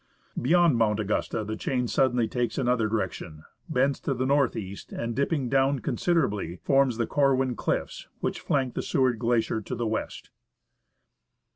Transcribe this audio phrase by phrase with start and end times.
[0.41, 5.15] Beyond Mount Augusta the chain suddenly takes another direction, bends to the north east, and,
[5.15, 10.31] dipping down considerably, forms the Corwin Cliffs, which flank the Seward Glacier to the west.